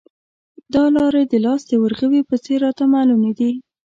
[0.73, 3.51] دا لارې د لاس د ورغوي په څېر راته معلومې دي.